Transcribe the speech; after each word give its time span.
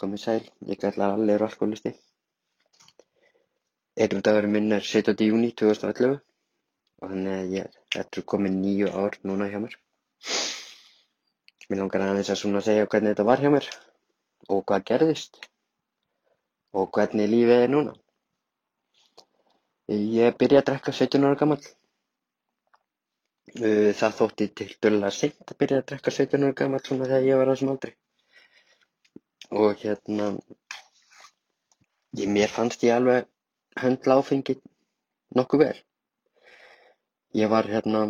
komið 0.00 0.20
sæl, 0.22 0.44
ég 0.72 0.78
kallar 0.80 1.14
Allegur 1.16 1.44
alkoholisti. 1.46 1.90
Eitrúdagurinn 4.00 4.52
minn 4.54 4.72
er 4.76 4.84
17. 4.88 5.26
júni 5.28 5.50
2011 5.60 6.14
og 7.00 7.10
þannig 7.12 7.34
að 7.36 7.54
ég 7.56 7.78
er 8.00 8.24
komin 8.32 8.56
nýju 8.62 8.88
ár 9.02 9.18
núna 9.28 9.48
hjá 9.52 9.58
mér. 9.64 9.74
Mér 11.68 11.82
langar 11.82 12.04
aðeins 12.06 12.30
að 12.32 12.40
svona 12.42 12.62
segja 12.68 12.86
hvernig 12.90 13.12
þetta 13.12 13.26
var 13.30 13.42
hjá 13.44 13.50
mér 13.56 13.68
og 14.48 14.64
hvað 14.70 14.86
gerðist 14.92 15.40
og 16.80 16.88
hvernig 16.96 17.28
lífið 17.34 17.64
er 17.66 17.72
núna. 17.74 17.94
Ég 19.90 20.36
byrjaði 20.40 20.62
að 20.62 20.68
drekka 20.72 20.96
17 21.02 21.28
ára 21.28 21.40
gammal. 21.42 21.60
Það 23.60 24.18
þótti 24.20 24.48
til 24.60 24.72
dörlega 24.80 25.12
seint 25.20 25.40
að 25.52 25.58
byrja 25.64 25.82
að 25.82 25.88
drekka 25.92 26.14
17 26.22 26.46
ára 26.48 26.58
gammal 26.62 26.84
svona 26.86 27.10
þegar 27.10 27.28
ég 27.32 27.40
var 27.42 27.52
þessum 27.52 27.74
aldri 27.74 27.96
og 29.50 29.76
hérna 29.82 30.30
ég, 32.16 32.28
mér 32.28 32.48
fannst 32.48 32.82
ég 32.86 32.94
alveg 32.94 33.26
höndla 33.80 34.18
áfengi 34.20 34.56
nokkuð 35.34 35.64
vel. 35.64 35.78
Ég 37.34 37.50
var 37.50 37.66
hérna 37.70 38.02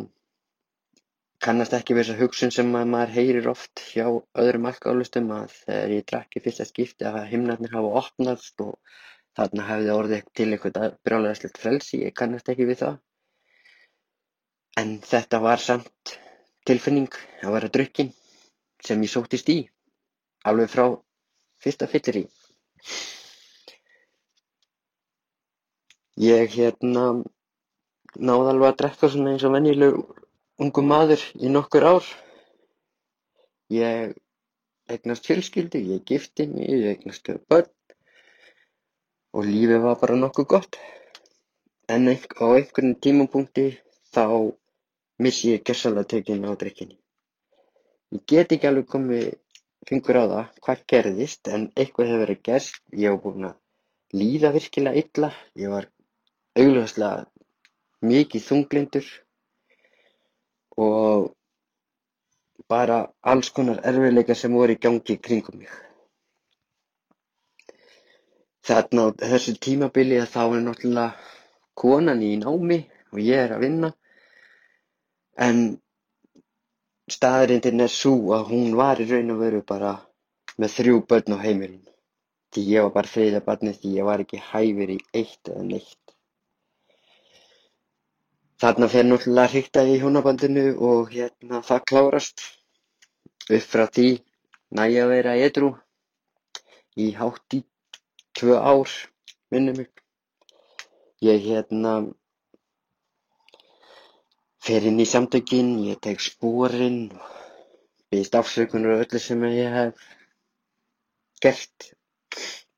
kannast 1.41 1.73
ekki 1.77 1.97
við 1.97 2.07
þessa 2.07 2.21
hugsun 2.21 2.53
sem 2.53 2.69
maður 2.73 3.15
heyrir 3.17 3.49
oft 3.53 3.81
hjá 3.93 4.05
öðrum 4.43 4.69
alkoholistum 4.69 5.31
að 5.37 5.55
þegar 5.63 5.95
ég 5.97 6.09
drakk 6.13 6.37
í 6.37 6.43
fyrsta 6.45 6.67
skipti 6.69 7.09
að 7.09 7.23
himnarnir 7.33 7.73
hafa 7.73 7.93
opnast 8.03 8.61
og 8.65 8.77
þarna 9.39 9.69
hefði 9.69 9.95
orðið 9.97 10.33
til 10.37 10.49
eitthvað 10.53 10.97
brjálæðislegt 11.07 11.61
frelsi, 11.63 12.03
ég 12.05 12.17
kannast 12.17 12.49
ekki 12.53 12.69
við 12.69 12.83
það. 12.83 12.99
En 14.81 14.97
þetta 15.05 15.41
var 15.45 15.63
samt 15.65 16.17
tilfinning 16.69 17.13
að 17.45 17.55
vera 17.57 17.73
drukkin 17.73 18.13
sem 18.85 19.01
ég 19.05 19.13
sóttist 19.13 19.49
í 19.53 19.63
alveg 20.49 20.73
frá 20.73 20.85
fyrsta 21.65 21.89
fyllirí. 21.91 22.25
Ég 26.21 26.57
hérna 26.57 27.05
náði 28.19 28.53
alveg 28.53 28.69
að 28.71 28.79
drekka 28.83 29.09
svona 29.13 29.35
eins 29.35 29.45
og 29.49 29.55
venjuleg 29.55 30.01
ungu 30.61 30.85
maður 30.85 31.23
í 31.41 31.53
nokkur 31.53 31.87
ár. 31.93 32.09
Ég 33.73 34.17
eignast 34.91 35.29
fjölskyldu, 35.29 35.79
ég 35.95 36.03
gifti 36.05 36.49
mig, 36.51 36.69
ég 36.69 36.89
eignast 36.97 37.31
börn 37.49 37.71
og 39.31 39.47
lífið 39.47 39.85
var 39.85 40.01
bara 40.01 40.19
nokkuð 40.19 40.49
gott. 40.55 40.81
En 41.89 42.09
á 42.11 42.47
einhvern 42.51 42.97
tímapunkti 43.03 43.67
þá 44.15 44.25
missi 45.23 45.55
ég 45.55 45.65
gersalega 45.67 46.09
tökinn 46.15 46.47
á 46.47 46.53
drikkinni. 46.59 46.99
Ég 48.11 48.27
get 48.27 48.53
ekki 48.53 48.67
alveg 48.67 48.91
komið 48.91 49.31
fingur 49.89 50.19
á 50.21 50.25
það 50.33 50.61
hvað 50.65 50.85
gerðist 50.93 51.49
en 51.49 51.67
eitthvað 51.77 52.11
hefur 52.11 52.23
verið 52.25 52.43
gerst. 52.49 52.81
Ég 52.93 53.15
var 53.15 53.23
búinn 53.25 53.49
að 53.51 54.21
líða 54.21 54.53
virkilega 54.57 55.03
illa. 55.05 55.31
Ég 55.57 55.73
var 55.73 55.89
augljóslega 56.61 57.27
mikið 58.11 58.47
þunglyndur 58.49 59.11
og 60.81 61.31
bara 62.71 62.99
alls 63.33 63.51
konar 63.55 63.81
erfiðleikar 63.85 64.39
sem 64.39 64.55
voru 64.55 64.77
í 64.77 64.81
gangi 64.81 65.17
kringum 65.19 65.59
mig. 65.63 65.71
Þarna 68.67 69.09
á 69.11 69.17
þessu 69.33 69.57
tímabili 69.59 70.21
þá 70.31 70.41
er 70.45 70.63
náttúrulega 70.65 71.31
konan 71.81 72.23
í 72.23 72.35
námi 72.41 72.83
og 73.11 73.23
ég 73.25 73.47
er 73.47 73.55
að 73.57 73.65
vinna 73.65 73.91
en 75.41 75.63
Staðreyndin 77.11 77.83
er 77.85 77.91
sú 77.93 78.13
að 78.37 78.51
hún 78.53 78.75
var 78.79 79.01
í 79.03 79.07
raun 79.11 79.33
og 79.35 79.41
veru 79.45 79.61
bara 79.67 79.95
með 80.63 80.75
þrjú 80.77 81.01
börn 81.11 81.35
á 81.35 81.39
heimilinu. 81.45 81.91
Því 82.55 82.63
ég 82.75 82.87
var 82.87 82.95
bara 82.97 83.11
þriðja 83.15 83.41
barnið 83.47 83.81
því 83.83 83.91
ég 83.97 84.07
var 84.09 84.23
ekki 84.25 84.41
hæfur 84.51 84.93
í 84.95 84.99
eitt 85.21 85.51
eða 85.51 85.65
neitt. 85.71 86.15
Þarna 88.61 88.89
fer 88.93 89.07
náttúrulega 89.09 89.53
hriktaði 89.55 89.93
í 89.97 90.01
hjónabandinu 90.03 90.65
og 90.91 91.13
hérna 91.15 91.63
það 91.69 91.85
klárast. 91.91 92.43
Upp 93.51 93.67
frá 93.73 93.87
því 93.89 94.09
næja 94.79 95.07
að 95.07 95.13
vera 95.15 95.37
edru 95.47 95.71
í 97.01 97.07
hátt 97.17 97.57
í 97.57 97.63
tvö 98.39 98.59
ár, 98.61 98.91
minnum 99.51 99.81
mig. 99.81 99.91
Ég 101.25 101.41
hérna 101.47 101.95
fer 104.65 104.85
inn 104.89 105.01
í 105.01 105.07
samtökin, 105.09 105.73
ég 105.89 106.01
tek 106.05 106.21
spórin 106.21 107.07
og 107.17 107.37
biðst 108.13 108.37
afsökunar 108.37 108.99
á 108.99 109.03
öllu 109.05 109.21
sem 109.23 109.45
ég 109.49 109.73
hef 109.77 110.05
gert. 111.41 111.93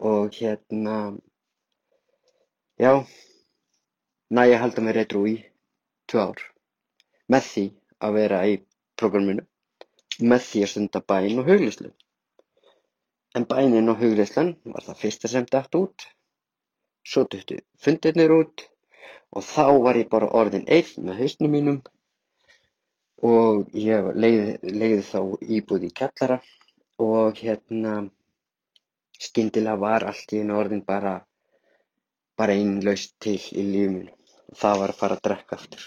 Og 0.03 0.34
hérna, 0.34 1.15
já, 2.78 2.92
næ 4.31 4.42
ég 4.50 4.62
halda 4.62 4.82
mér 4.82 4.98
réttrú 4.98 5.22
í 5.31 5.37
tvö 6.10 6.25
ár. 6.26 6.41
Með 7.31 7.48
því 7.50 7.65
að 8.03 8.16
vera 8.19 8.41
í 8.50 8.56
prógraminu, 8.98 9.44
með 10.19 10.48
því 10.48 10.65
að 10.65 10.72
stunda 10.72 11.03
bæn 11.12 11.42
og 11.42 11.50
huglislu. 11.50 11.92
En 13.38 13.47
bænin 13.48 13.88
og 13.88 14.03
huglislan 14.03 14.56
var 14.65 14.84
það 14.88 15.00
fyrsta 15.04 15.31
sem 15.31 15.47
dætt 15.48 15.78
út, 15.78 16.09
svo 17.06 17.25
duttu 17.31 17.62
fundirnir 17.82 18.34
út 18.34 18.66
og 19.33 19.45
þá 19.49 19.67
var 19.87 19.99
ég 20.01 20.09
bara 20.13 20.31
orðinn 20.41 20.69
einn 20.69 21.07
með 21.09 21.21
hausnum 21.23 21.55
mínum 21.57 21.83
og 23.23 23.71
ég 23.79 24.09
leigði 24.19 25.03
þá 25.07 25.21
íbúð 25.59 25.87
í 25.89 25.93
kjallara 26.01 26.41
og 27.03 27.39
hérna 27.39 27.95
skyndilega 29.23 29.79
var 29.79 30.09
allt 30.11 30.35
í 30.35 30.43
einu 30.43 30.59
orðinn 30.59 30.85
bara 30.87 31.21
bara 32.39 32.57
einlaust 32.59 33.15
til 33.23 33.39
í 33.39 33.87
og 34.53 34.59
það 34.59 34.81
var 34.83 34.93
að 34.93 35.01
fara 35.01 35.17
að 35.17 35.25
drekka 35.29 35.57
aftur. 35.57 35.84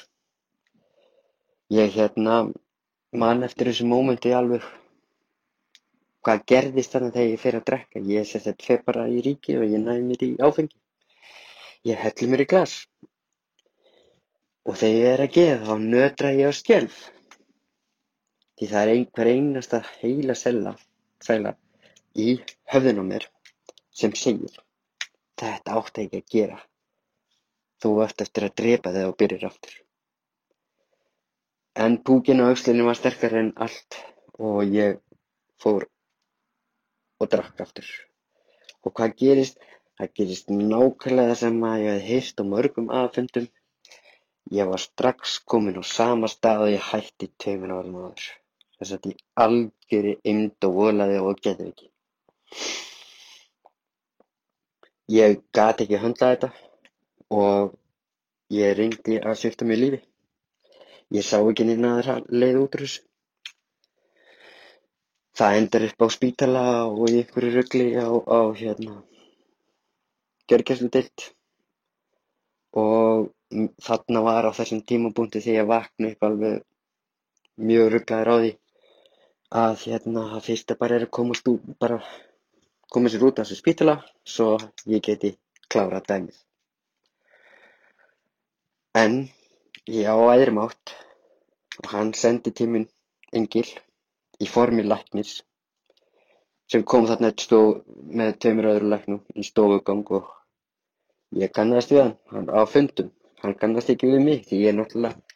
Ég 1.76 1.94
hérna 1.98 2.38
man 3.12 3.44
eftir 3.48 3.70
þessu 3.70 3.88
mómenti 3.90 4.34
alveg 4.38 4.66
hvað 6.26 6.46
gerðist 6.52 6.96
þarna 6.96 7.14
þegar 7.14 7.32
ég 7.34 7.42
fer 7.44 7.60
að 7.60 7.68
drekka. 7.70 8.02
Ég 8.10 8.28
sett 8.30 8.48
þetta 8.48 8.68
fer 8.70 8.84
bara 8.88 9.08
í 9.10 9.22
ríki 9.26 9.58
og 9.60 9.68
ég 9.70 9.84
næði 9.84 10.08
mér 10.08 10.26
í 10.26 10.32
áfengi. 10.48 10.78
Ég 11.86 12.02
helli 12.02 12.30
mér 12.32 12.46
í 12.46 12.50
glas 12.50 12.80
Og 14.66 14.78
þegar 14.82 14.98
ég 14.98 15.12
er 15.14 15.24
að 15.26 15.34
gefa 15.36 15.66
þá 15.70 15.76
nötra 15.94 16.34
ég 16.34 16.50
á 16.50 16.54
skjálf. 16.58 16.98
Því 18.56 18.68
það 18.72 18.82
er 18.82 18.92
einhver 18.96 19.30
einasta 19.32 19.82
heila 20.00 20.36
sæla 20.40 21.56
í 22.16 22.28
höfðun 22.72 23.02
á 23.04 23.06
mér 23.06 23.28
sem 23.96 24.14
segir 24.16 24.56
þetta 25.40 25.76
átti 25.80 26.06
ekki 26.06 26.22
að 26.22 26.32
gera. 26.36 26.60
Þú 27.84 27.92
ert 28.06 28.24
eftir 28.24 28.48
að 28.48 28.56
drepa 28.62 28.94
þegar 28.96 29.12
þú 29.12 29.18
byrjir 29.22 29.48
aftur. 29.50 29.76
En 31.76 31.98
búkinn 32.08 32.40
á 32.40 32.48
aukslinni 32.48 32.86
var 32.88 32.98
sterkar 32.98 33.36
en 33.36 33.52
allt 33.66 34.00
og 34.40 34.64
ég 34.72 35.02
fór 35.62 35.86
og 37.20 37.32
drakk 37.32 37.60
aftur. 37.66 37.88
Og 38.88 38.96
hvað 38.96 39.18
gerist? 39.20 39.60
Það 39.96 40.14
gerist 40.20 40.50
nákvæmlega 40.52 41.36
sem 41.40 41.62
að 41.64 41.84
ég 41.84 41.94
hef 42.00 42.08
heyrt 42.10 42.42
á 42.42 42.44
mörgum 42.48 42.90
aðfundum 42.92 43.46
Ég 44.54 44.68
var 44.70 44.78
strax 44.78 45.40
kominn 45.50 45.82
á 45.82 45.84
sama 45.90 46.28
stað 46.30 46.64
og 46.66 46.72
ég 46.76 46.84
hætti 46.92 47.32
tveimur 47.42 47.72
árum 47.74 47.96
áður, 48.02 48.26
sem 48.78 48.90
sagt 48.90 49.08
í 49.10 49.14
algjörri 49.46 50.12
eymd 50.32 50.68
og 50.68 50.76
voðalæði 50.76 51.22
og 51.30 51.40
geðveiki. 51.48 51.88
Ég 55.16 55.42
gat 55.54 55.82
ekki 55.82 56.02
höndlað 56.02 56.36
þetta 56.36 56.52
og 57.40 57.74
ég 58.54 58.78
reyndi 58.78 59.18
að 59.18 59.40
svipta 59.42 59.66
mig 59.66 59.82
lífi. 59.82 60.00
Ég 61.18 61.26
sá 61.26 61.38
ekki 61.42 61.66
neina 61.66 61.96
aðra 61.98 62.20
leið 62.30 62.62
út 62.62 62.78
úr 62.78 62.86
þessu. 62.86 63.04
Það 65.36 65.58
endar 65.60 65.86
upp 65.90 66.06
á 66.06 66.08
spítala 66.16 66.66
og 66.88 67.10
í 67.10 67.18
einhverju 67.20 67.52
rugli 67.58 67.88
á, 68.00 68.08
á 68.08 68.40
hérna, 68.56 69.02
gjörgæsludeild 70.48 71.26
og 72.82 73.35
þarna 73.88 74.22
var 74.26 74.48
á 74.50 74.52
þessum 74.58 74.82
tímapunkti 74.90 75.42
þegar 75.46 75.62
ég 75.62 75.68
vakna 75.70 76.12
upp 76.14 76.28
alveg 76.28 76.64
mjög 77.70 77.92
rugglaður 77.94 78.32
á 78.32 78.38
því 78.42 78.52
að 79.64 79.84
hérna 79.88 80.24
það 80.32 80.46
fyrsta 80.48 80.78
bara 80.80 80.96
er 80.98 81.06
að 81.06 81.14
komast 81.18 81.48
út 81.52 81.68
bara 81.80 82.00
koma 82.96 83.12
sér 83.12 83.26
út 83.28 83.40
af 83.40 83.46
þessu 83.46 83.60
spítala 83.62 83.96
svo 84.36 84.48
ég 84.92 85.04
geti 85.08 85.36
klárað 85.70 86.08
dæmið. 86.10 86.38
En 89.04 89.18
ég 89.86 90.10
á 90.10 90.16
æðrum 90.36 90.62
átt 90.66 90.96
og 91.84 91.90
hann 91.94 92.14
sendi 92.18 92.52
tíminn 92.56 92.88
engil 93.32 93.68
í 94.42 94.48
formi 94.50 94.84
læknis 94.88 95.38
sem 96.72 96.84
kom 96.84 97.06
þarna 97.10 97.32
með 98.20 98.38
tveimur 98.42 98.72
öðru 98.72 98.90
læknum 98.94 99.22
í 99.36 99.44
stofugang 99.46 100.08
og 100.18 100.32
ég 101.44 101.54
kannast 101.54 101.92
við 101.94 102.02
hann, 102.04 102.16
hann 102.32 102.50
á 102.50 102.64
fundum 102.66 103.12
hann 103.46 103.60
kannast 103.62 103.94
ekki 103.94 104.12
við 104.14 104.26
mig 104.28 104.44
því 104.50 104.62
ég 104.66 104.78
náttúrulega 104.80 105.36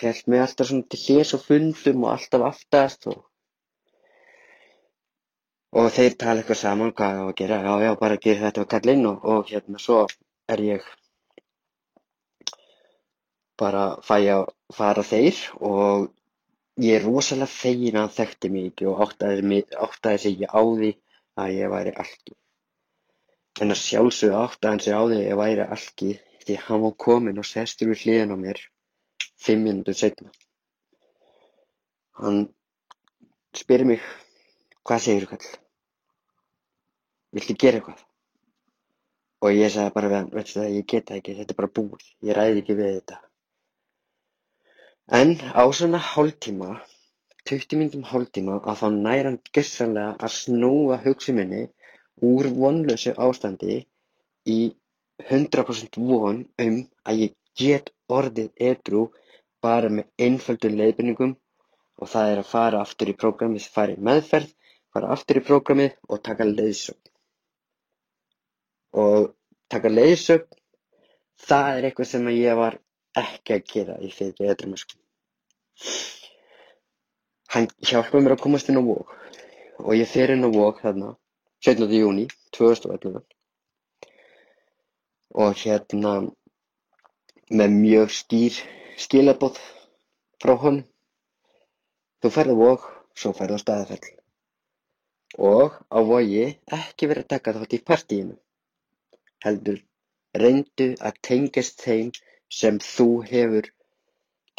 held 0.00 0.30
mig 0.32 0.40
alltaf 0.44 0.70
svona 0.70 0.88
til 0.92 1.02
hliðs 1.04 1.34
á 1.36 1.38
fundum 1.44 2.06
og 2.06 2.12
alltaf 2.14 2.46
aftast 2.52 3.10
og 3.10 3.18
og 5.80 5.90
þeir 5.94 6.16
tala 6.22 6.42
eitthvað 6.42 6.58
saman 6.62 6.94
hvað 6.98 7.20
að 7.24 7.34
gera, 7.40 7.58
já 7.66 7.74
já 7.86 7.92
bara 8.00 8.22
gera 8.24 8.46
þetta 8.46 8.62
og 8.64 8.70
kalla 8.72 8.94
inn 8.96 9.10
og, 9.10 9.26
og 9.32 9.52
hérna 9.52 9.78
svo 9.82 9.98
er 10.50 10.62
ég 10.66 10.88
bara 13.60 13.84
fæ 14.06 14.16
að 14.34 14.46
fara 14.74 15.04
þeir 15.06 15.38
og 15.60 16.08
ég 16.80 16.96
er 16.96 17.06
rosalega 17.06 17.52
fegin 17.52 17.98
að 18.00 18.06
hann 18.06 18.16
þekkti 18.16 18.50
mig 18.54 18.70
ekki 18.70 18.88
og 18.90 19.04
áttaði, 19.06 19.62
áttaði 19.86 20.22
sig 20.22 20.32
ekki 20.34 20.50
á 20.50 20.62
því 20.64 20.90
að 21.40 21.54
ég 21.58 21.72
væri 21.74 21.92
alki. 22.04 22.34
En 23.60 23.74
að 23.74 23.82
sjálfsögðu 23.84 24.38
áttaði 24.40 24.86
sig 24.86 24.96
á 24.96 25.02
því 25.04 25.18
að 25.20 25.26
ég 25.28 25.40
væri 25.42 25.66
alki 25.76 26.12
því 26.46 26.58
hann 26.66 26.84
var 26.84 26.96
kominn 27.06 27.40
og 27.42 27.48
sestur 27.48 27.92
við 27.92 28.04
hliðin 28.04 28.34
á 28.34 28.36
mér 28.44 28.62
fimm 29.40 29.66
minútur 29.66 29.96
setna 29.96 30.32
hann 32.20 32.44
spyr 33.56 33.86
mig 33.88 34.04
hvað 34.84 35.04
segir 35.06 35.26
þú 35.26 35.34
kall 35.34 35.50
viltu 37.36 37.56
gera 37.62 37.80
eitthvað? 37.80 38.04
Og 39.40 39.56
ég 39.56 39.72
sagði 39.72 39.94
bara 39.96 40.08
við 40.10 40.18
hann 40.18 40.30
veistu 40.36 40.60
það 40.60 40.72
ég 40.76 40.86
get 40.92 41.10
það 41.10 41.20
ekki 41.20 41.34
þetta 41.38 41.54
er 41.54 41.58
bara 41.60 41.74
búið 41.78 42.06
ég 42.28 42.36
ræði 42.38 42.62
ekki 42.62 42.76
við 42.80 42.90
þetta. 42.96 43.18
En 45.20 45.32
á 45.40 45.64
svona 45.78 46.00
hálftíma 46.10 46.70
20 47.50 47.78
mínútum 47.80 48.02
hálftíma 48.10 48.58
að 48.60 48.82
þá 48.82 48.86
nær 48.96 49.28
hann 49.30 49.38
gessanlega 49.56 50.16
að 50.26 50.34
snúa 50.36 50.98
hugsi 51.04 51.34
minni 51.36 51.62
úr 52.30 52.50
vonlösu 52.58 53.14
ástandi 53.26 53.78
í 54.54 54.58
100% 55.28 55.98
von 56.10 56.42
um 56.64 56.78
að 57.08 57.22
ég 57.24 57.36
get 57.60 57.90
orðið 58.08 58.50
edru 58.70 59.04
bara 59.64 59.90
með 59.92 60.26
einföldum 60.26 60.78
leiðbeiningum 60.80 61.34
og 62.00 62.08
það 62.08 62.32
er 62.32 62.40
að 62.42 62.50
fara 62.50 62.80
aftur 62.80 63.10
í 63.12 63.16
prógramið, 63.20 63.66
fara 63.74 63.92
í 63.96 64.00
meðferð, 64.00 64.52
fara 64.94 65.10
aftur 65.14 65.40
í 65.40 65.44
prógramið 65.44 65.96
og 66.08 66.22
taka 66.26 66.46
leiðsögn 66.48 67.10
og 69.04 69.32
taka 69.70 69.92
leiðsögn 69.92 70.48
það 71.48 71.68
er 71.76 71.88
eitthvað 71.88 72.10
sem 72.12 72.30
ég 72.34 72.56
var 72.58 72.78
ekki 73.20 73.56
að 73.56 73.68
gera 73.74 73.98
í 74.00 74.10
fyrir 74.14 74.52
edrumennsku 74.54 74.98
hann 77.54 77.68
hjálpaði 77.82 78.24
mér 78.24 78.36
að 78.36 78.42
komast 78.44 78.70
inn 78.70 78.80
á 78.80 78.84
Vog 78.86 79.14
og 79.80 79.92
ég 79.96 80.08
fer 80.10 80.32
inn 80.34 80.46
á 80.46 80.50
Vog 80.54 80.80
þarna 80.82 81.14
17. 81.66 81.88
júni 81.98 82.26
2011 82.56 83.24
og 85.34 85.58
hérna 85.62 86.14
með 87.60 87.76
mjög 87.76 88.14
skýr 88.20 88.60
skilabóð 89.04 89.58
frá 90.42 90.54
honum 90.64 90.84
þú 92.22 92.32
ferð 92.36 92.54
á 92.54 92.60
Vog 92.62 92.88
svo 93.14 93.34
ferð 93.36 93.58
á 93.58 93.62
staðafell 93.64 94.10
og 95.52 95.76
á 95.90 95.98
Vogi 96.12 96.46
ekki 96.78 97.10
verið 97.10 97.26
að 97.26 97.32
taka 97.34 97.56
þátt 97.58 97.76
í 97.78 97.84
partíinu 97.92 98.38
heldur 99.44 99.82
reyndu 100.38 100.92
að 101.00 101.20
tengjast 101.26 101.82
þeim 101.84 102.10
sem 102.60 102.78
þú 102.82 103.08
hefur 103.30 103.70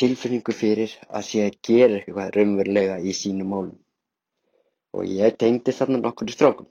tilfinningu 0.01 0.53
fyrir 0.55 0.93
að 1.09 1.25
sé 1.27 1.43
að 1.45 1.57
gera 1.67 1.97
eitthvað 1.99 2.31
raunverulega 2.35 2.97
í 3.05 3.13
sínum 3.15 3.51
málum. 3.53 3.77
Og 4.97 5.07
ég 5.07 5.37
tengdi 5.39 5.75
þarna 5.75 6.01
nokkur 6.01 6.31
í 6.31 6.35
strákum. 6.35 6.67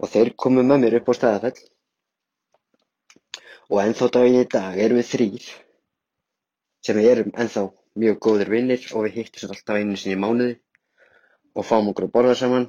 Og 0.00 0.10
þeir 0.10 0.32
komu 0.44 0.64
með 0.66 0.80
mér 0.84 0.96
upp 1.00 1.10
á 1.12 1.14
staðafell. 1.18 1.58
Og 3.70 3.80
ennþá 3.80 4.10
daginn 4.16 4.42
í 4.42 4.50
dag 4.56 4.76
erum 4.84 5.00
við 5.00 5.10
þrýr 5.12 5.48
sem 6.84 6.98
við 7.00 7.10
erum 7.12 7.32
ennþá 7.40 7.64
mjög 8.02 8.20
góðir 8.26 8.52
vinnir 8.52 8.86
og 8.92 9.06
við 9.06 9.18
hittum 9.20 9.40
svo 9.40 9.54
alltaf 9.54 9.78
einu 9.80 9.96
sinni 9.96 10.18
í 10.18 10.20
mánuði 10.24 10.56
og 11.54 11.66
fáum 11.68 11.88
okkur 11.92 12.08
að 12.08 12.14
borða 12.16 12.34
saman 12.40 12.68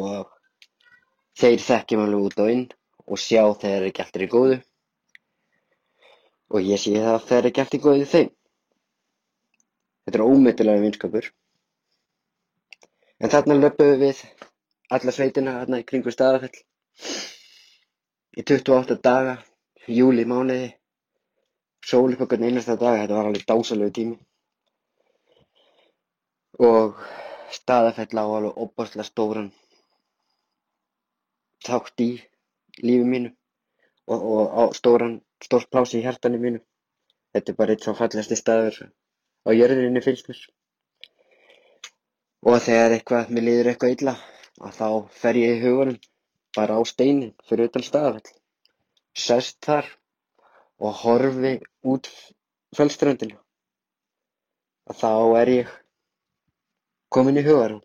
og 0.00 0.30
þeir 1.38 1.60
þekkjum 1.66 2.04
alveg 2.04 2.28
út 2.28 2.40
á 2.40 2.44
inn 2.54 2.64
og 3.08 3.20
sjá 3.20 3.42
þegar 3.60 3.88
allt 3.90 4.18
er 4.18 4.24
í 4.24 4.30
góðu 4.32 4.58
og 6.48 6.64
ég 6.64 6.80
sé 6.80 6.94
það 7.28 7.50
ekki 7.50 7.62
allt 7.62 7.74
er 7.74 7.78
í 7.78 7.84
góðu 7.84 8.08
þeim. 8.08 8.30
Þetta 10.08 10.18
er 10.18 10.24
ómeitilega 10.24 10.80
vinskapur. 10.80 11.26
En 13.20 13.32
þarna 13.32 13.58
löpum 13.58 13.98
við 14.00 14.22
alla 14.96 15.12
sveitina 15.12 15.58
þarna 15.58 15.82
í 15.82 15.86
kringu 15.88 16.14
staðafell 16.14 16.62
í 18.38 18.44
28 18.46 18.96
daga, 19.04 19.34
júli 19.88 20.24
mánuði, 20.28 20.68
sól 21.90 22.12
upp 22.14 22.24
okkur 22.26 22.44
einasta 22.44 22.76
dag, 22.80 22.98
þetta 23.02 23.16
var 23.18 23.30
alveg 23.30 23.46
dásalegu 23.48 23.94
tími 23.98 24.18
og 26.68 26.98
staðafell 27.54 28.18
á 28.18 28.24
alveg 28.26 28.58
opbáslega 28.64 29.06
stóran 29.06 29.50
þátt 31.66 32.02
í 32.04 32.10
lífi 32.82 33.06
mínu 33.12 33.30
og, 34.08 34.20
og 34.22 34.44
á 34.56 34.62
stóran, 34.78 35.18
stórt 35.44 35.70
plási 35.70 36.00
í 36.00 36.04
hjartanu 36.04 36.40
mínu. 36.42 36.60
Þetta 37.34 37.52
er 37.52 37.58
bara 37.58 37.74
eitt 37.74 37.84
svo 37.84 37.94
fallegasti 37.98 38.38
staður 38.40 38.78
á 39.46 39.50
jörðinni 39.52 40.02
finnst 40.04 40.30
mér. 40.30 40.40
Og 42.48 42.58
þegar 42.64 42.94
eitthvað, 42.96 43.32
mér 43.34 43.46
líður 43.48 43.70
eitthvað 43.72 43.94
illa, 43.96 44.14
að 44.62 44.76
þá 44.78 44.88
fer 45.22 45.40
ég 45.42 45.56
í 45.58 45.62
hugunum 45.66 45.98
bara 46.56 46.78
á 46.78 46.82
steinin 46.88 47.34
fyrir 47.48 47.68
utan 47.70 47.84
staðafell. 47.86 48.37
Sest 49.18 49.58
þar 49.66 49.88
og 50.78 50.94
horfi 51.02 51.54
út 51.92 52.10
fjöldströndinu. 52.76 53.36
Og 54.88 54.96
þá 55.00 55.10
er 55.42 55.52
ég 55.54 55.72
komin 57.14 57.40
í 57.40 57.44
hugarum. 57.46 57.82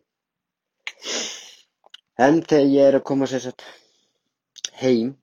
En 2.26 2.40
þegar 2.42 2.70
ég 2.70 2.88
er 2.90 2.98
að 3.00 3.06
koma 3.10 3.26
sér 3.30 3.42
satt 3.48 3.64
heim 4.80 5.14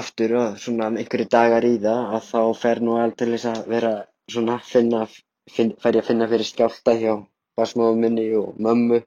aftur 0.00 0.34
og 0.40 0.58
svona 0.58 0.88
einhverju 0.90 1.28
dagar 1.30 1.64
í 1.68 1.76
það 1.84 2.16
að 2.18 2.26
þá 2.30 2.40
fer 2.62 2.82
nú 2.82 2.96
allt 3.00 3.16
til 3.20 3.30
þess 3.34 3.48
að 3.52 3.68
vera 3.70 3.92
svona 4.32 4.56
finna, 4.72 5.04
finn, 5.54 5.72
fer 5.82 5.94
ég 5.94 6.02
að 6.02 6.08
finna 6.10 6.28
fyrir 6.32 6.48
skjálta 6.48 6.96
hjá 6.98 7.12
basmáðu 7.56 8.00
minni 8.02 8.26
og 8.40 8.58
mömmu 8.66 9.00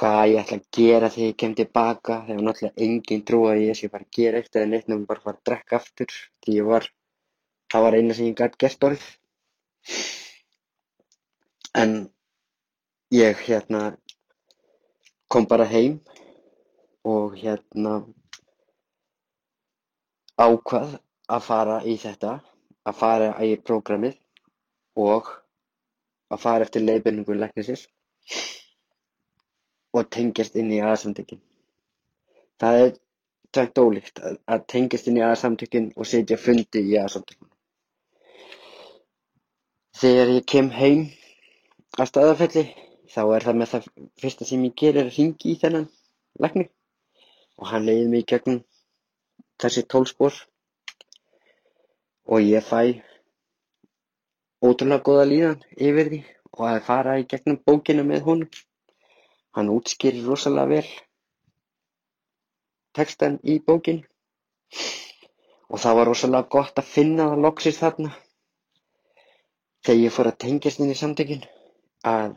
hvað 0.00 0.20
ég 0.30 0.40
ætla 0.40 0.56
að 0.58 0.64
gera 0.76 1.10
þegar 1.14 1.28
ég 1.28 1.36
kem 1.40 1.52
tilbaka 1.58 2.16
þegar 2.26 2.46
náttúrulega 2.46 2.86
enginn 2.86 3.24
trúi 3.28 3.50
að 3.52 3.60
ég 3.62 3.78
sé 3.78 3.90
bara 3.92 4.06
að 4.06 4.16
gera 4.16 4.40
eitt 4.40 4.56
eða 4.56 4.70
neitt 4.70 4.88
nefnum 4.88 5.04
bara 5.10 5.22
fara 5.26 5.38
að 5.38 5.44
drekka 5.50 5.78
aftur. 5.78 6.16
Því 6.42 6.56
ég 6.58 6.70
var, 6.70 6.88
það 7.72 7.86
var 7.86 7.96
eina 7.98 8.16
sem 8.16 8.30
ég 8.30 8.40
gæti 8.40 8.60
gert 8.64 8.86
orðið. 8.88 9.06
En 11.82 11.94
ég 13.14 13.46
hérna 13.46 13.84
kom 15.30 15.46
bara 15.50 15.68
heim 15.70 16.00
og 17.04 17.38
hérna 17.38 18.00
ákvað 20.34 20.98
að 21.30 21.46
fara 21.46 21.78
í 21.86 21.94
þetta, 22.02 22.38
að 22.84 22.98
fara 22.98 23.30
í 23.46 23.54
prógramið 23.62 24.18
og 24.98 25.30
að 26.34 26.42
fara 26.42 26.66
eftir 26.66 26.82
leiðbeiningu 26.82 27.36
læknisins 27.38 27.86
og 29.94 30.10
tengjast 30.16 30.56
inn 30.60 30.72
í 30.74 30.80
aðsamtökin. 30.82 31.40
Það 32.60 32.78
er 32.84 32.92
tvengt 33.54 33.80
ólíkt 33.80 34.20
að, 34.20 34.38
að 34.50 34.64
tengjast 34.74 35.10
inn 35.10 35.20
í 35.20 35.24
aðsamtökin 35.26 35.90
og 35.94 36.08
setja 36.10 36.38
fundi 36.40 36.82
í 36.82 36.96
aðsamtökin. 37.00 37.50
Þegar 39.94 40.32
ég 40.34 40.46
kem 40.50 40.70
heim 40.74 41.04
að 41.94 42.10
staðafelli 42.10 42.64
þá 43.14 43.20
er 43.36 43.46
það 43.46 43.58
með 43.60 43.72
það 43.74 43.88
fyrsta 44.22 44.48
sem 44.48 44.64
ég 44.66 44.74
ger 44.80 44.96
er 44.98 45.06
að 45.06 45.18
ringi 45.18 45.52
í 45.52 45.58
þennan 45.60 45.86
lækni 46.42 46.66
og 47.60 47.68
hann 47.70 47.86
leiðir 47.86 48.10
mig 48.10 48.24
í 48.24 48.28
gegnum 48.32 48.62
þessi 49.62 49.84
tólf 49.94 50.10
spor 50.10 50.40
og 52.26 52.42
ég 52.42 52.64
fæ 52.66 52.80
ótrúlega 54.64 55.04
góða 55.06 55.28
líðan 55.30 55.62
yfir 55.76 56.10
því 56.10 56.20
og 56.54 56.64
að 56.70 56.84
fara 56.88 57.18
í 57.20 57.26
gegnum 57.30 57.60
bókina 57.68 58.04
með 58.06 58.24
honum. 58.28 58.50
Hann 59.54 59.70
útskýrir 59.70 60.24
rosalega 60.26 60.70
vel 60.70 60.88
textan 62.98 63.36
í 63.42 63.58
bókinni. 63.68 64.04
Og 65.70 65.80
það 65.82 65.98
var 65.98 66.10
rosalega 66.10 66.50
gott 66.54 66.80
að 66.82 66.90
finna 66.94 67.28
það 67.30 67.44
loksist 67.46 67.82
þarna. 67.82 68.10
Þegar 69.84 70.00
ég 70.00 70.14
fór 70.16 70.30
að 70.30 70.40
tengjast 70.44 70.82
inn 70.82 70.92
í 70.94 70.98
samtökin 70.98 71.46
að 72.10 72.36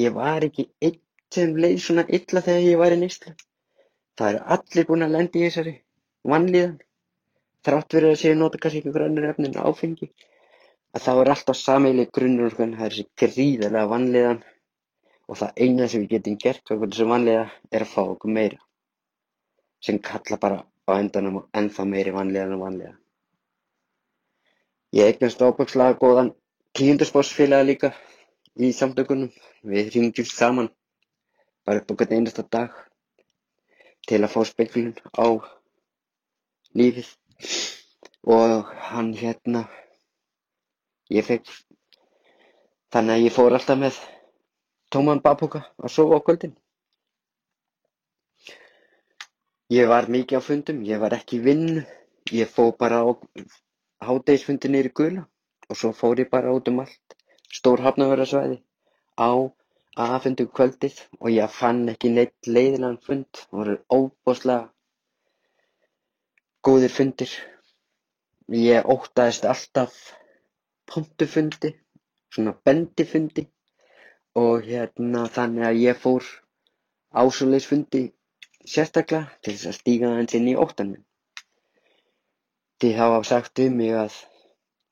ég 0.00 0.16
var 0.16 0.46
ekki 0.46 0.68
einn 0.86 0.98
sem 1.34 1.54
leið 1.64 1.78
svona 1.84 2.04
illa 2.18 2.42
þegar 2.46 2.66
ég 2.66 2.80
var 2.80 2.96
í 2.96 3.00
neyslu. 3.00 3.34
Það 4.18 4.32
eru 4.32 4.42
allir 4.56 4.88
búin 4.88 5.06
að 5.06 5.14
lenda 5.16 5.40
í 5.40 5.44
þessari 5.46 5.74
vanlíðan. 6.32 6.78
Þrátt 7.66 7.94
fyrir 7.94 8.14
að 8.14 8.20
séu 8.22 8.36
nota 8.40 8.60
kannski 8.60 8.82
einhver 8.84 9.06
önnur 9.06 9.28
efni 9.30 9.50
en 9.50 9.60
áfengi 9.60 10.10
að 10.96 11.04
þá 11.04 11.10
er 11.12 11.30
alltaf 11.34 11.58
sameiginleg 11.58 12.10
grunnur 12.16 12.54
það 12.56 12.70
er 12.70 12.94
þessi 12.96 13.04
gríðarlega 13.22 13.90
vanlíðan 13.90 14.40
og 15.30 15.38
það 15.38 15.62
eina 15.64 15.86
sem 15.88 16.02
við 16.02 16.16
getum 16.16 16.40
gert 16.44 16.74
okkur 16.74 16.90
þessu 16.90 17.06
vanlíða 17.12 17.44
er 17.70 17.84
að 17.86 17.92
fá 17.92 18.00
okkur 18.02 18.34
meira. 18.38 18.58
Sem 19.80 20.00
kalla 20.10 20.40
bara 20.42 20.64
á 20.90 20.92
endanum 20.98 21.42
og 21.42 21.48
ennþá 21.56 21.86
meiri 21.86 22.12
vanlíðan 22.16 22.56
og 22.58 22.66
vanlíða 22.66 22.96
Ég 24.90 25.06
eignast 25.06 25.38
ábyggslega 25.46 25.94
góðan 26.02 26.32
tíundarspórsfélaga 26.74 27.62
líka 27.68 27.88
í 28.58 28.72
samtökunum. 28.74 29.28
Við 29.62 29.92
ringjumst 29.94 30.34
saman 30.34 30.66
bara 31.62 31.78
upp 31.84 31.92
hvern 31.94 32.16
einasta 32.16 32.42
dag 32.42 32.74
til 34.10 34.18
að 34.18 34.32
fá 34.32 34.42
speglun 34.48 34.90
á 35.14 35.30
lífið. 36.74 37.12
Og 38.26 38.74
hann 38.90 39.12
hérna 39.14 39.62
ég 41.14 41.28
fekk 41.30 41.46
þannig 42.90 43.14
að 43.14 43.24
ég 43.28 43.36
fór 43.38 43.54
alltaf 43.60 43.78
með 43.78 44.02
tóman 44.94 45.22
bakpoka 45.24 45.60
að 45.78 45.92
sofa 45.96 46.18
á 46.18 46.24
kvöldin. 46.26 46.54
Ég 49.70 49.86
var 49.92 50.08
mikið 50.10 50.40
á 50.40 50.42
fundum 50.42 50.80
ég 50.86 50.98
var 51.02 51.14
ekki 51.14 51.38
í 51.38 51.44
vinnu 51.46 51.82
ég 52.40 52.48
fór 52.54 52.72
bara 52.78 53.02
á 53.06 53.08
hádegisfundi 54.08 54.70
niður 54.72 54.88
í 54.90 54.94
Gula 55.00 55.22
og 55.70 55.78
svo 55.78 55.90
fór 56.00 56.22
ég 56.22 56.30
bara 56.32 56.54
út 56.56 56.68
um 56.72 56.80
allt 56.82 57.14
stór 57.58 57.82
hafnavörðarsvæði 57.86 58.58
á 59.18 59.30
aðfundu 60.06 60.46
kvöldið 60.58 60.98
og 61.20 61.30
ég 61.34 61.54
fann 61.60 61.84
ekki 61.92 62.10
neitt 62.16 62.50
leiðilegan 62.56 62.98
fund. 63.06 63.30
Það 63.50 63.58
voru 63.60 63.76
óbúslega 63.98 64.70
góðir 66.68 66.94
fundir. 66.96 67.32
Ég 68.50 68.86
óttaðist 68.94 69.46
alltaf 69.46 69.96
pontufundi 70.90 71.70
svona 72.34 72.54
bendifundi 72.66 73.46
og 74.38 74.66
hérna 74.70 75.26
þannig 75.36 75.66
að 75.70 75.82
ég 75.84 76.00
fór 76.06 76.26
ásóleisfundi 77.24 78.04
sérstaklega 78.64 79.26
til 79.42 79.54
þess 79.56 79.70
að 79.72 79.78
stíga 79.82 80.10
aðeins 80.12 80.36
inn 80.38 80.50
í 80.52 80.58
óttan 80.66 80.92
minn 80.94 81.06
þið 82.80 82.94
hafa 82.96 83.16
sagt 83.28 83.60
um 83.62 83.74
mig 83.78 83.92
að 84.02 84.14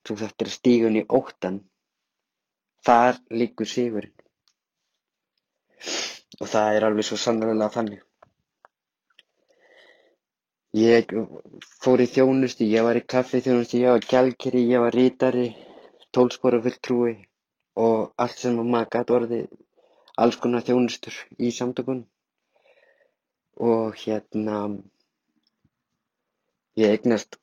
þú 0.09 0.17
þarftir 0.23 0.49
að 0.51 0.55
stíga 0.57 0.89
inn 0.91 0.99
í 1.01 1.05
óttan 1.19 1.55
þar 2.89 3.17
liggur 3.41 3.69
sigurinn. 3.71 4.13
Og 6.39 6.47
það 6.53 6.77
er 6.77 6.87
alveg 6.89 7.07
svo 7.09 7.19
sannarlega 7.21 7.71
þannig. 7.77 8.03
Ég 10.79 11.15
fór 11.83 12.03
í 12.05 12.07
þjónustu 12.13 12.69
ég 12.69 12.85
var 12.87 13.01
í 13.01 13.05
kaffiþjónustu, 13.15 13.81
ég 13.83 13.97
var 13.97 14.05
gjaldkeri 14.13 14.67
ég 14.69 14.85
var 14.85 14.95
rítari, 14.95 15.49
tólspora 16.15 16.61
fulltrúi. 16.67 17.15
og 17.17 17.38
allt 18.25 18.39
sem 18.43 18.59
maður 18.59 18.93
gat 18.95 19.13
orðið 19.17 19.49
alls 20.19 20.39
konar 20.43 20.65
þjónustur 20.67 21.17
í 21.39 21.51
samtökunum. 21.55 22.05
Og 23.59 23.97
hérna 24.03 24.59
ég 26.79 26.95
eignast 26.95 27.39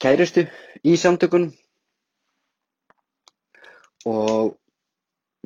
kærustu 0.00 0.46
í 0.84 0.96
samtökunum. 1.00 1.54
Og 4.08 4.54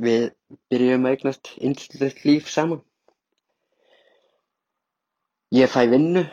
við 0.02 0.28
byrjuðum 0.70 1.06
að 1.06 1.16
eignast 1.16 1.54
einslegt 1.58 2.24
líf 2.26 2.50
saman. 2.50 2.82
Ég 5.54 5.70
fæ 5.72 5.84
vinnu 5.90 6.26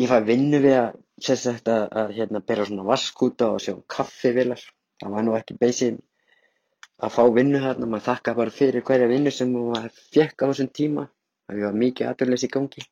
ég 0.00 0.08
fæ 0.08 0.20
vinnu 0.24 0.60
við 0.62 0.78
að 0.78 1.36
sagt, 1.38 1.68
að, 1.68 2.14
hérna, 2.16 2.40
bera 2.40 2.64
svona 2.66 2.86
vaskúta 2.86 3.50
og 3.52 3.60
sjá 3.62 3.74
kaffivilar 3.90 4.60
það 5.02 5.14
var 5.14 5.26
nú 5.26 5.34
ekki 5.36 5.58
beisið 5.60 5.98
að 7.02 7.14
fá 7.16 7.22
vinnu 7.36 7.60
þarna 7.64 7.88
maður 7.92 8.06
þakka 8.08 8.34
bara 8.40 8.54
fyrir 8.58 8.84
hverja 8.88 9.10
vinnu 9.10 9.32
sem 9.34 9.52
maður 9.54 9.94
fekk 10.16 10.42
á 10.42 10.48
þessum 10.50 10.70
tíma 10.80 11.06
það 11.46 11.64
var 11.66 11.78
mikið 11.84 12.10
aðurleys 12.12 12.46
í 12.46 12.52
gangi 12.56 12.84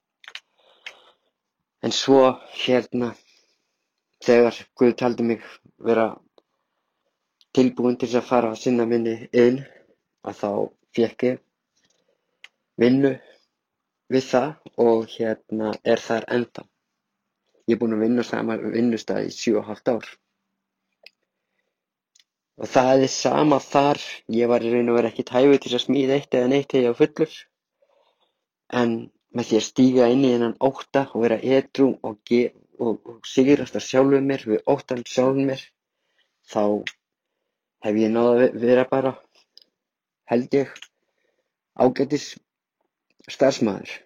en 1.87 1.95
svo 1.97 2.23
hérna 2.65 3.13
þegar 4.27 4.59
Guð 4.77 4.97
taldi 5.03 5.27
mig 5.31 5.45
vera 5.91 6.09
tilbúin 7.57 7.97
til 8.01 8.11
að 8.15 8.27
fara 8.31 8.51
að 8.53 8.61
sinna 8.65 8.87
minni 8.91 9.15
inn 9.45 9.63
að 10.29 10.37
þá 10.43 10.51
fekk 10.97 11.25
ég 11.31 11.41
vinnu 12.81 13.15
við 14.15 14.27
það 14.27 14.51
og 14.85 15.07
hérna 15.15 15.73
er 15.95 16.03
þar 16.03 16.27
ennþá. 16.37 16.65
Ég 17.69 17.77
er 17.77 17.81
búinn 17.81 17.97
að 17.97 18.05
vinna 18.05 18.25
saman 18.27 18.65
vinnustað 18.75 19.29
í 19.29 19.35
7,5 19.37 19.93
ár. 19.95 20.09
Og 22.61 22.69
það 22.69 23.07
er 23.07 23.13
sama 23.13 23.57
þar, 23.65 24.01
ég 24.37 24.51
var 24.51 24.65
í 24.65 24.71
raun 24.75 24.91
og 24.93 24.99
verið 24.99 25.15
ekkert 25.15 25.33
hæfið 25.33 25.63
til 25.65 25.73
að 25.77 25.83
smíða 25.87 26.17
eitt 26.19 26.35
eða 26.37 26.51
neitt 26.53 26.69
þegar 26.73 26.85
ég 26.85 26.91
var 26.93 26.99
fullur. 26.99 27.37
En 28.81 28.93
með 29.33 29.49
því 29.49 29.57
að 29.61 29.65
stíga 29.67 30.09
inn 30.13 30.27
í 30.27 30.33
þennan 30.35 30.57
ótta 30.69 31.07
og 31.15 31.25
vera 31.25 31.39
edru 31.57 31.87
og, 32.05 32.35
og, 32.85 32.99
og 33.15 33.31
sigrast 33.31 33.79
að 33.81 33.87
sjálfuð 33.87 34.27
mér, 34.29 34.45
við 34.53 34.69
óttan 34.75 35.01
sjálfuð 35.09 35.49
mér, 35.49 35.65
þá 36.53 36.63
hef 37.87 38.03
ég 38.03 38.13
náða 38.13 38.37
að 38.37 38.61
vera 38.67 38.85
bara, 38.93 39.15
held 40.29 40.61
ég, 40.61 40.77
ágætis 41.81 42.35
starfsmaður. 43.31 43.97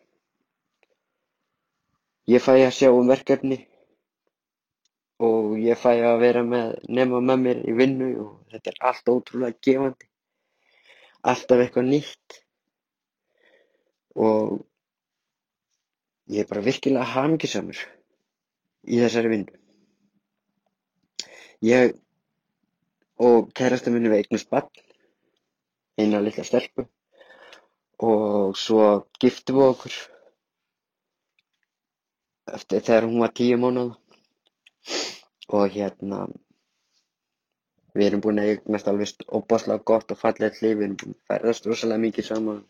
Ég 2.31 2.41
fæ 2.41 2.55
að 2.55 2.77
sjá 2.79 2.89
um 2.95 3.11
verkefni 3.11 3.65
og 5.25 5.59
ég 5.61 5.79
fæ 5.79 5.91
að 6.07 6.23
vera 6.23 6.43
með 6.47 6.79
nema 6.89 7.21
með 7.21 7.43
mér 7.49 7.61
í 7.69 7.75
vinnu 7.77 8.09
og 8.23 8.33
þetta 8.55 8.73
er 8.73 8.81
allt 8.91 9.11
ótrúlega 9.11 9.59
gefandi. 9.67 10.09
Alltaf 11.25 11.63
eitthvað 11.65 11.91
nýtt 11.91 12.39
og 14.15 14.61
ég 16.31 16.45
er 16.45 16.49
bara 16.51 16.65
virkilega 16.65 17.11
hamingisamur 17.15 17.81
í 18.85 19.01
þessari 19.01 19.33
vinnu. 19.33 19.61
Ég 21.65 21.95
og 23.25 23.51
kærasta 23.57 23.93
minni 23.95 24.13
við 24.13 24.25
eignast 24.25 24.51
barn, 24.53 24.69
eina 25.99 26.21
litla 26.23 26.45
stelpu 26.47 26.87
og 28.05 28.57
svo 28.59 28.87
giftum 29.23 29.61
við 29.61 29.71
okkur 29.73 29.99
eftir 32.55 32.83
þegar 32.85 33.07
hún 33.09 33.23
var 33.23 33.33
tíu 33.39 33.59
mánuða 33.59 33.95
og 35.55 35.71
hérna 35.73 36.27
við 37.95 38.07
erum 38.09 38.23
búin 38.25 38.41
að 38.43 38.51
eignast 38.53 38.89
alveg 38.91 39.27
óbáslega 39.39 39.85
gott 39.91 40.11
og 40.11 40.19
fallegt 40.19 40.63
líf, 40.63 40.77
við 40.79 40.87
erum 40.89 40.97
búin 41.03 41.15
að 41.15 41.29
ferðast 41.33 41.69
rosalega 41.71 42.05
mikið 42.05 42.29
saman 42.31 42.61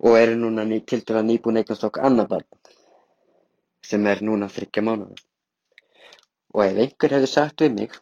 og 0.00 0.16
erum 0.18 0.44
núna 0.44 0.66
ný, 0.68 0.80
tildur 0.84 1.20
að 1.20 1.28
nýbúin 1.30 1.58
að 1.60 1.64
eignast 1.64 1.88
okkur 1.88 2.06
annar 2.08 2.28
barn 2.28 2.46
sem 3.90 4.06
er 4.06 4.22
núna 4.24 4.48
þryggja 4.52 4.84
mánuða 4.86 5.16
og 6.54 6.64
ef 6.66 6.80
einhver 6.84 7.16
hefði 7.16 7.32
sagt 7.32 7.64
við 7.64 7.76
mig 7.78 7.96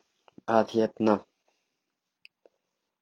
að 0.58 0.74
hérna 0.74 1.18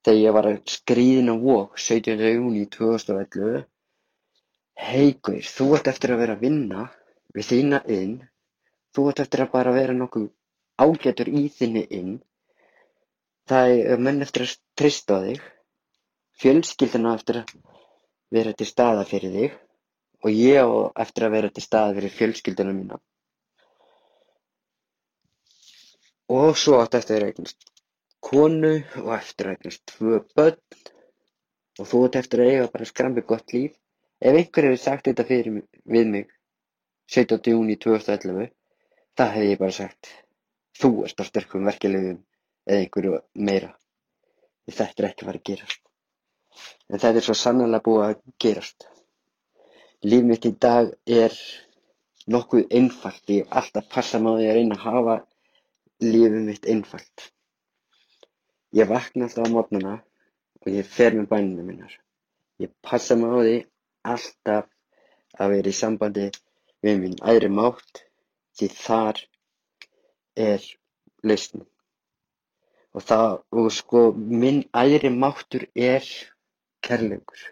þegar 0.06 0.20
ég 0.20 0.36
var 0.36 0.48
að 0.50 0.60
skríðin 0.70 1.32
á 1.32 1.36
Vog 1.40 1.80
17. 1.82 2.20
júni 2.36 2.66
2011 2.76 3.64
Haukur, 4.76 5.40
þú 5.40 5.66
ert 5.78 5.88
eftir 5.88 6.12
að 6.12 6.20
vera 6.20 6.34
að 6.36 6.42
vinna 6.44 6.88
við 7.34 7.48
þína 7.50 7.80
inn 7.96 8.16
þú 8.94 9.08
ert 9.10 9.22
eftir 9.24 9.44
að 9.46 9.54
bara 9.54 9.72
vera 9.76 9.96
nokkuð 9.96 10.28
ágætur 10.84 11.30
í 11.30 11.46
þinni 11.58 11.84
inn 11.98 12.16
það 13.50 13.74
er 13.94 14.02
menn 14.08 14.24
eftir 14.26 14.46
að 14.46 14.56
treysta 14.80 15.18
á 15.18 15.24
þig 15.26 15.44
fjölskylduna 16.42 17.14
eftir 17.18 17.42
að 17.42 17.54
vera 18.36 18.52
til 18.58 18.68
staða 18.68 19.04
fyrir 19.08 19.36
þig 19.36 19.60
og 20.26 20.32
ég 20.34 20.60
á 20.66 20.68
eftir 21.06 21.28
að 21.28 21.36
vera 21.38 21.52
til 21.54 21.64
staða 21.64 21.94
fyrir 21.98 22.16
fjölskylduna 22.18 22.74
mína 22.76 23.00
og 26.36 26.58
svo 26.58 26.80
átt 26.82 26.98
eftir 26.98 27.22
að 27.22 27.30
eignast 27.30 27.72
konu 28.26 28.74
og 29.04 29.10
eftir 29.14 29.50
að 29.50 29.56
eignast 29.56 29.84
tvö 29.92 30.20
börn 30.34 30.60
og 31.78 31.88
þú 31.90 32.04
ert 32.06 32.20
eftir 32.20 32.42
að 32.42 32.52
eiga 32.52 32.70
bara 32.72 32.88
skrambi 32.88 33.22
gott 33.22 33.52
líf. 33.54 33.74
Ef 34.18 34.32
einhver 34.32 34.66
hefði 34.70 34.80
sagt 34.80 35.08
þetta 35.10 35.26
fyrir 35.28 35.58
við 35.84 36.06
mig 36.12 36.30
17. 37.12 37.52
júni 37.52 37.76
2011 37.76 38.48
það 39.16 39.34
hefði 39.34 39.50
ég 39.52 39.60
bara 39.60 39.76
sagt 39.76 40.08
þú 40.80 40.90
ert 41.06 41.22
á 41.22 41.24
sterkum 41.28 41.66
verkefliðum 41.68 42.18
eða 42.66 42.80
einhverju 42.82 43.20
meira. 43.48 43.72
Þetta 44.66 45.02
er 45.02 45.08
ekki 45.10 45.24
að 45.24 45.30
fara 45.30 45.40
að 45.40 45.48
gerast. 45.50 45.82
En 46.90 46.98
þetta 47.02 47.20
er 47.20 47.26
svo 47.26 47.36
sannlega 47.38 47.84
búið 47.86 48.04
að 48.06 48.18
gerast. 48.42 48.88
Líf 50.06 50.26
mitt 50.26 50.48
í 50.48 50.52
dag 50.66 50.90
er 51.06 51.34
nokkuð 52.34 52.66
einfalt. 52.80 53.22
Ég 53.30 53.44
hef 53.46 53.56
alltaf 53.60 53.88
passað 53.92 54.24
maður 54.26 54.50
að 54.50 54.58
reyna 54.58 54.78
að 54.78 54.86
hafa 54.86 55.16
lífið 56.04 56.38
mitt 56.48 56.68
einfalt. 56.72 57.28
Ég 58.76 58.90
vakna 58.90 59.28
alltaf 59.28 59.46
á 59.46 59.54
morgnana 59.54 59.94
og 60.62 60.72
ég 60.74 60.88
fer 60.96 61.14
með 61.16 61.30
bænirnar 61.30 61.68
mínar. 61.70 61.94
Ég 62.60 62.72
passa 62.82 63.16
mig 63.16 63.30
á 63.30 63.38
því 63.38 63.56
alltaf 64.14 64.68
að 65.38 65.54
vera 65.54 65.72
í 65.72 65.78
sambandi 65.78 66.26
við 66.84 67.00
minn 67.02 67.18
æðri 67.22 67.50
mátt 67.52 68.02
því 68.58 68.68
þar 68.74 69.22
er 70.36 70.62
lausnin. 71.26 71.66
Og 72.96 73.04
það, 73.04 73.38
og 73.52 73.70
sko, 73.76 74.02
minn 74.16 74.62
æðri 74.76 75.10
máttur 75.12 75.66
er 75.74 76.06
kærleikur. 76.86 77.42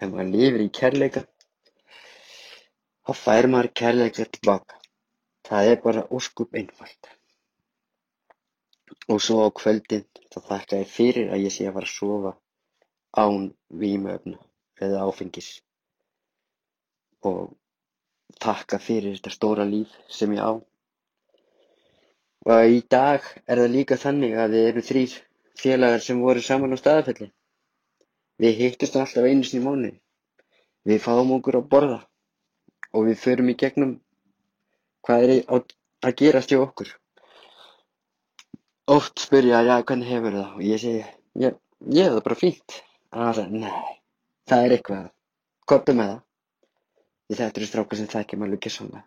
Ef 0.00 0.12
maður 0.12 0.30
lifir 0.34 0.64
í 0.64 0.68
kærleika, 0.78 1.24
þá 3.04 3.12
fær 3.24 3.50
maður 3.52 3.72
kærleika 3.82 4.28
tilbaka. 4.28 4.78
Það 5.48 5.72
er 5.72 5.82
bara 5.82 6.06
óskup 6.14 6.56
einfalt. 6.56 7.10
Og 9.10 9.20
svo 9.20 9.42
á 9.44 9.48
kvöldin 9.50 10.06
þá 10.32 10.38
þakka 10.48 10.80
ég 10.84 10.94
fyrir 10.94 11.34
að 11.34 11.44
ég 11.48 11.52
sé 11.52 11.66
að 11.68 11.76
fara 11.76 11.90
að 11.90 11.94
sofa 11.96 12.32
án 13.18 13.52
vímuefna. 13.82 14.38
eða 14.82 15.04
áfengis 15.06 15.48
og 17.28 17.52
þakka 18.42 18.80
fyrir 18.82 19.16
þetta 19.16 19.34
stóra 19.34 19.66
líf 19.68 19.92
sem 20.10 20.32
ég 20.34 20.42
á. 20.42 20.52
Í 22.42 22.80
dag 22.90 23.26
er 23.46 23.60
það 23.60 23.74
líka 23.76 23.96
þannig 24.02 24.32
að 24.34 24.54
við 24.56 24.68
erum 24.68 24.86
þrýr 24.86 25.12
félagar 25.62 26.00
sem 26.02 26.22
voru 26.22 26.40
saman 26.42 26.74
á 26.74 26.78
staðafelli. 26.80 27.28
Við 28.42 28.56
hittumst 28.58 28.96
alltaf 28.98 29.28
einu 29.28 29.46
sinni 29.46 29.62
í 29.62 29.66
mánuði. 29.66 29.92
Við 30.82 31.04
fáum 31.04 31.30
okkur 31.36 31.60
að 31.60 31.68
borða 31.70 32.00
og 32.92 33.06
við 33.06 33.20
förum 33.22 33.52
í 33.52 33.54
gegnum 33.54 33.92
hvað 35.06 35.28
er 35.28 35.44
að 35.52 36.16
gerast 36.18 36.50
hjá 36.50 36.58
okkur. 36.64 36.90
Oft 38.90 39.22
spyrja 39.22 39.62
ég, 39.62 39.70
já, 39.70 39.86
hvernig 39.86 40.10
hefur 40.10 40.34
það? 40.34 40.50
Og 40.56 40.66
ég 40.66 40.82
segi, 40.82 41.04
ég, 41.38 41.54
ég 41.94 42.08
hef 42.08 42.16
það 42.16 42.26
bara 42.26 42.40
fínt. 42.42 42.78
En 43.12 43.22
hann 43.22 43.36
sagði, 43.38 43.62
nei, 43.62 43.94
það 44.50 44.66
er 44.66 44.76
eitthvað. 44.76 45.08
Komdu 45.70 45.94
með 45.94 46.10
það. 46.10 46.20
Því 47.22 47.38
þetta 47.38 47.62
eru 47.62 47.70
strákar 47.70 48.02
sem 48.02 48.12
þekkja 48.16 48.38
mig 48.38 48.50
alveg 48.50 48.66
gessamlega. 48.66 49.06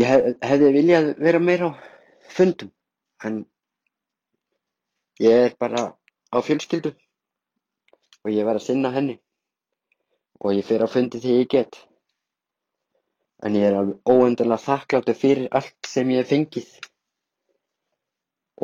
Ég 0.00 0.08
hef, 0.10 0.24
hefði 0.42 0.70
viljað 0.74 1.10
vera 1.22 1.40
meira 1.48 1.68
á 1.70 1.72
fundum, 2.36 2.70
en 3.26 3.36
ég 5.22 5.44
er 5.48 5.52
bara 5.60 5.84
á 6.34 6.38
fjölskyldu 6.42 6.90
og 8.24 8.32
ég 8.34 8.46
var 8.48 8.58
að 8.58 8.66
sinna 8.66 8.90
henni 8.96 9.14
og 10.40 10.56
ég 10.56 10.66
fer 10.66 10.82
á 10.82 10.88
fundi 10.90 11.20
þegar 11.22 11.42
ég 11.44 11.50
get. 11.54 11.78
En 13.44 13.54
ég 13.58 13.68
er 13.68 13.76
alveg 13.78 14.10
óendanlega 14.10 14.64
þakkláttur 14.64 15.18
fyrir 15.20 15.48
allt 15.60 15.90
sem 15.92 16.10
ég 16.10 16.24
hef 16.24 16.32
fengið 16.32 16.74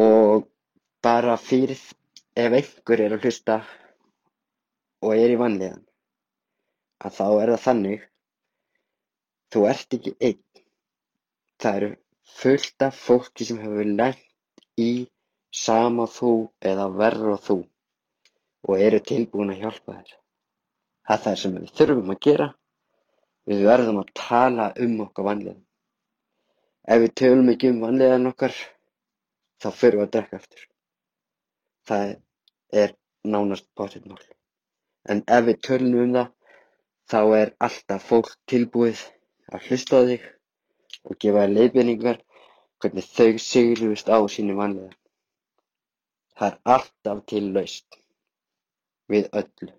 og 0.03 0.49
bara 1.05 1.37
fyrir 1.41 1.79
ef 2.37 2.59
einhver 2.59 3.05
er 3.07 3.15
að 3.17 3.27
hlusta 3.27 3.61
og 5.05 5.15
er 5.15 5.33
í 5.35 5.39
vanlíðan 5.41 5.83
að 7.07 7.17
þá 7.17 7.27
er 7.31 7.53
það 7.55 7.65
þannig 7.67 8.07
þú 9.55 9.67
ert 9.71 9.97
ekki 9.99 10.13
einn 10.29 10.50
það 11.61 11.77
eru 11.81 11.91
fullt 12.41 12.85
af 12.87 12.97
fólki 13.07 13.47
sem 13.47 13.59
hefur 13.61 13.89
lent 13.99 14.23
í 14.81 14.91
sama 15.63 16.07
þú 16.09 16.33
eða 16.73 16.87
verra 16.97 17.37
þú 17.49 17.59
og 18.69 18.83
eru 18.87 19.01
tilbúin 19.11 19.53
að 19.55 19.63
hjálpa 19.65 19.97
þér. 19.99 20.17
Það 21.07 21.17
er 21.17 21.23
það 21.25 21.39
sem 21.43 21.55
við 21.59 21.75
þurfum 21.81 22.13
að 22.15 22.21
gera. 22.27 22.49
Við 23.51 23.63
verðum 23.67 24.01
að 24.03 24.13
tala 24.21 24.67
um 24.85 24.99
okkar 25.05 25.27
vanlíðan. 25.27 25.63
Ef 26.91 27.01
við 27.05 27.15
tölum 27.21 27.53
ekki 27.53 27.71
um 27.73 27.81
vanlíðan 27.85 28.31
okkar 28.31 28.57
þá 29.61 29.69
förum 29.81 30.03
við 30.03 30.07
að 30.07 30.13
drekka 30.17 30.41
aftur. 30.41 30.67
Það 31.89 32.13
er 32.83 32.95
nánast 33.25 33.67
potið 33.77 34.07
mál. 34.11 34.21
En 35.09 35.25
ef 35.27 35.49
við 35.49 35.63
tölum 35.67 35.97
um 36.05 36.15
það 36.19 36.37
þá 37.11 37.21
er 37.41 37.55
alltaf 37.67 38.07
fólk 38.07 38.37
tilbúið 38.51 39.03
að 39.51 39.67
hlusta 39.67 39.99
á 39.99 40.03
þig 40.13 40.29
og 41.09 41.19
gefa 41.23 41.45
þér 41.45 41.55
leiðbeiningar 41.57 42.19
hvernig 42.81 43.07
þau 43.17 43.31
sigruðust 43.45 44.09
á 44.13 44.19
sínu 44.35 44.57
vanlega. 44.59 44.95
Það 46.39 46.49
er 46.53 46.59
alltaf 46.75 47.23
til 47.33 47.45
lausn 47.55 48.01
við 49.13 49.29
öllu. 49.41 49.73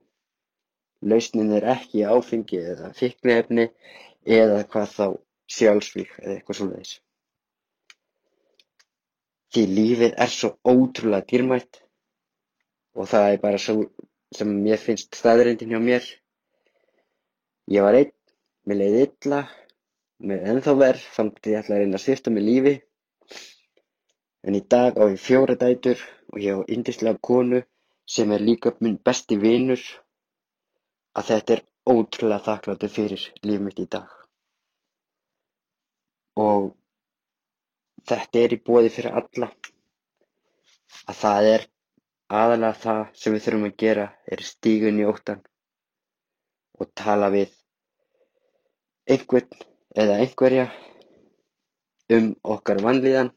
Lausnin 1.12 1.54
er 1.58 1.66
ekki 1.74 2.04
áfengi 2.06 2.60
eða 2.74 2.92
fíkniefni 2.98 3.66
eða 4.38 4.60
hvað 4.74 4.92
þá 4.98 5.06
sjálfsvík 5.56 6.12
eða 6.22 6.36
eitthvað 6.36 6.60
svoleiðis. 6.60 6.92
Því 9.51 9.63
lífið 9.75 10.13
er 10.24 10.32
svo 10.32 10.51
ótrúlega 10.74 11.28
dýrmætt 11.32 11.82
og 12.96 13.10
það 13.12 13.25
er 13.32 13.42
bara 13.42 13.60
svo 13.60 13.75
sem 14.36 14.51
mér 14.63 14.80
finnst 14.80 15.18
staðreyndin 15.18 15.74
hjá 15.74 15.82
mér. 15.84 16.06
Ég 17.72 17.84
var 17.84 17.98
einn, 17.98 18.13
mér 18.68 18.79
leiði 18.84 19.01
illa, 19.07 19.42
mér 20.27 20.42
er 20.44 20.50
ennþá 20.53 20.74
verð, 20.79 21.03
samt 21.16 21.48
ég 21.50 21.57
ætla 21.60 21.75
að 21.77 21.81
reyna 21.84 21.98
að 22.00 22.03
svifta 22.05 22.31
mig 22.34 22.44
lífi. 22.46 22.74
En 24.48 24.57
í 24.57 24.62
dag 24.74 24.98
á 24.98 25.03
ég 25.10 25.20
fjóra 25.22 25.55
dætur 25.62 26.01
og 26.34 26.40
ég 26.44 26.57
á 26.57 26.70
yndislega 26.75 27.20
konu 27.29 27.62
sem 28.16 28.31
er 28.36 28.44
líka 28.46 28.74
minn 28.79 29.00
besti 29.05 29.38
vinur. 29.42 29.81
Að 31.18 31.27
þetta 31.31 31.55
er 31.57 31.64
ótrúlega 31.94 32.46
þakkláttu 32.48 32.90
fyrir 32.98 33.25
líf 33.48 33.62
mitt 33.66 33.81
í 33.84 33.88
dag. 33.98 34.07
Og 36.40 36.72
þetta 38.10 38.44
er 38.46 38.55
í 38.55 38.62
bóði 38.70 38.94
fyrir 38.98 39.18
alla. 39.22 39.51
Að 41.10 41.18
það 41.24 41.50
er 41.55 41.68
aðalega 42.42 42.77
það 42.86 43.01
sem 43.22 43.34
við 43.36 43.44
þurfum 43.46 43.68
að 43.70 43.77
gera 43.84 44.05
er 44.36 44.46
stíga 44.48 44.92
inn 44.92 45.01
í 45.01 45.07
óttann 45.12 45.42
og 46.81 46.90
tala 46.98 47.27
við 47.34 47.51
einhvern 49.12 49.50
eða 49.96 50.20
einhverja 50.24 50.68
um 52.16 52.32
okkar 52.56 52.82
vanlíðan 52.84 53.32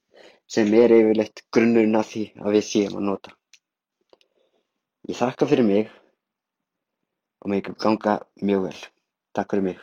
sem 0.51 0.71
er 0.79 0.93
yfirleitt 0.95 1.45
grunnurinn 1.55 1.99
að 1.99 2.11
því 2.13 2.25
að 2.43 2.57
við 2.57 2.67
séum 2.69 2.99
að 3.01 3.07
nota. 3.09 3.35
Ég 5.09 5.19
þakka 5.19 5.49
fyrir 5.51 5.67
mig 5.69 5.91
og 7.43 7.51
mig 7.53 7.67
ganga 7.83 8.19
mjög 8.41 8.69
vel. 8.69 8.79
Takk 9.35 9.53
fyrir 9.53 9.67
mig. 9.71 9.81